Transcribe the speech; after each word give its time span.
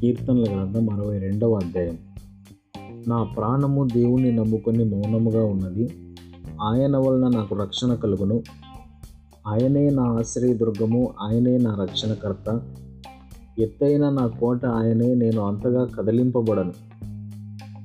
కీర్తనల 0.00 0.42
గ్రంథం 0.42 0.90
అరవై 0.90 1.18
రెండవ 1.18 1.54
అధ్యాయం. 1.54 1.98
నా 3.08 3.22
ప్రాణము 3.22 3.88
దేవుణ్ణి 3.94 4.32
నమ్ముకొని 4.32 4.84
మౌనముగా 4.84 5.44
ఉన్నది. 5.44 5.90
ఆయన 6.62 6.96
వలన 6.96 7.28
నాకు 7.28 7.54
రక్షణ 7.54 7.94
కలుగును. 7.94 8.42
ఆయనే 9.46 9.90
నా 9.90 10.02
ఆశ్రయదుర్గము 10.02 11.14
ఆయనే 11.20 11.58
నా 11.58 11.74
రక్షణకర్త. 11.74 12.60
ఎత్తైన 13.58 14.10
నా 14.10 14.26
కోట 14.26 14.66
ఆయనే 14.66 15.14
నేను 15.14 15.42
అంతగా 15.42 15.84
కదిలింపబడను. 15.84 16.72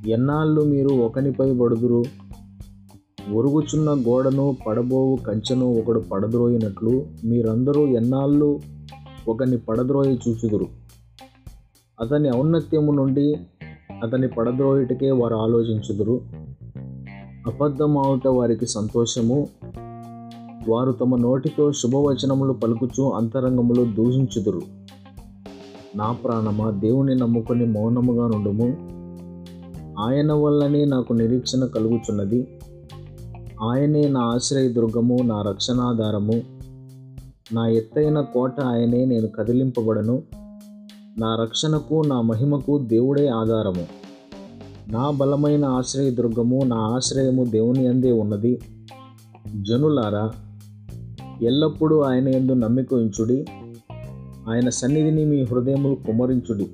ఎన్నాళ్ళు 0.07 0.61
మీరు 0.61 0.89
ఒకనిపై 0.89 1.51
బడుదురు? 1.51 2.03
ఒరుగుచున్న 3.33 3.89
గోడను 3.89 4.57
పడబోవు 4.67 5.15
కంచెను 5.15 5.73
ఒకడు 5.73 5.99
పడద్రోయినట్లు 5.99 7.05
మీరందరూ 7.25 7.87
ఎన్నాళ్ళు 7.87 8.59
ఒకని 9.27 9.57
పడద్రోయి 9.57 10.19
చూచుదురు? 10.27 10.82
అతని 12.01 12.37
ఔన్నత్యము 12.37 12.91
నుండి 12.91 13.35
అతని 14.03 14.27
పడద్రోయుటకే 14.27 15.11
వారు 15.11 15.35
ఆలోచించుదురు. 15.35 16.21
అబద్ధమావుట 17.47 18.27
వారికి 18.27 18.67
సంతోషము. 18.67 19.47
వారు 20.69 20.91
తమ 20.91 21.15
నోటితో 21.15 21.71
శుభవచనములు 21.71 22.53
పలుకుచూ 22.53 23.09
అంతరంగములు 23.09 23.93
దూషించుదురు. 23.93 24.61
నా 25.95 26.11
ప్రాణమా 26.11 26.71
దేవుని 26.71 27.15
నమ్ముకొని 27.15 27.65
మౌనముగా 27.65 28.27
నుండుము. 28.27 28.93
ఆయన 29.99 30.33
వల్లనే 30.33 30.85
నాకు 30.85 31.13
నిరీక్షణ 31.13 31.65
కలుగుచున్నది. 31.65 32.47
ఆయనే 33.69 34.09
నా 34.09 34.19
ఆశ్రయదుర్గము 34.19 35.17
నా 35.23 35.41
రక్షణాధారము. 35.41 36.41
నా 37.53 37.67
ఎత్తైన 37.67 38.21
కోట 38.21 38.61
ఆయనే 38.61 39.05
నేను 39.05 39.27
కదిలింపబడను. 39.27 40.23
నా 41.17 41.35
రక్షణకు 41.41 42.03
నా 42.07 42.21
మహిమకు 42.21 42.77
దేవుడే 42.77 43.27
ఆధారము. 43.27 43.85
నా 44.91 45.09
బలమైన 45.09 45.65
ఆశ్రయదుర్గము 45.65 46.63
నా 46.63 46.75
ఆశ్రయము 46.75 47.43
దేవుని 47.43 47.87
అందే 47.87 48.11
ఉన్నది. 48.11 48.59
జనులారా 49.61 50.31
ఎల్లప్పుడూ 51.41 52.01
ఆయన 52.01 52.27
ఎందు 52.27 52.51
నమ్మిక 52.51 52.93
ఉంచుడి 52.93 53.45
ఆయన 54.49 54.69
సన్నిధిని 54.69 55.25
మీ 55.25 55.43
హృదయములు 55.43 55.95
కుమరించుడి 55.95 56.67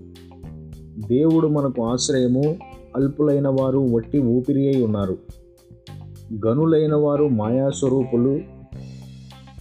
దేవుడు 1.07 1.47
మనకు 1.47 1.81
ఆశ్రయము 1.81 2.57
అల్పులైన 2.95 3.47
వారు 3.47 3.79
వట్టి 3.79 4.19
ఊపిరి 4.19 4.75
అయి 4.75 4.83
ఉన్నారు. 4.83 5.17
గనులైన 6.45 6.95
వారు 6.95 7.27
మాయాస్వరూపులు 7.27 8.39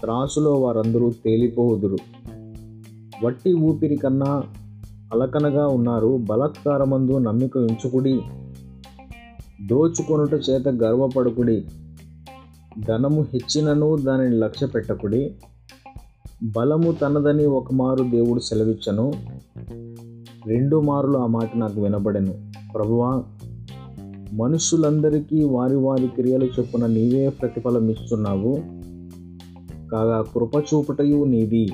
త్రాసులో 0.00 0.54
వారందరూ 0.54 1.10
తేలిపోవుదురు 1.10 1.96
వట్టి 3.22 3.54
ఊపిరి 3.54 3.96
కన్నా 3.96 4.42
అలకనగా 5.14 5.66
ఉన్నారు. 5.66 6.16
బలత్కారమందు 6.16 7.18
నమ్మిక 7.18 7.56
ఉంచుకుడి. 7.56 8.20
దోచుకొనుట 9.66 10.34
చేత 10.50 10.68
గర్వపడుకుడి. 10.68 11.64
ధనము 12.78 13.22
హెచ్చినను 13.22 13.96
దానిని 13.96 14.36
లక్ష్య 14.36 14.66
పెట్టకుడి. 14.66 15.34
బలము 16.42 16.92
తనదని 16.92 17.46
ఒక 17.46 17.72
మారు 17.72 18.04
దేవుడు 18.04 18.40
సెలవిచ్చను. 18.40 19.12
రెండు 20.46 20.80
మారులు 20.80 21.18
ఆ 21.18 21.26
మాట 21.26 21.56
నాకు 21.56 21.82
వినబడెను. 21.82 22.34
ప్రభువా 22.74 23.24
మనుషులందరికీ 24.32 25.44
వారి 25.44 25.76
వారి 25.76 26.08
క్రియలు 26.08 26.44
చొప్పున 26.44 26.86
నీవే 26.86 27.28
ప్రతిఫలం 27.28 27.90
ఇస్తున్నావు 27.90 28.58
కాగా 29.92 30.22
కృపచూపుటయు 30.22 31.24
నీది. 31.24 31.70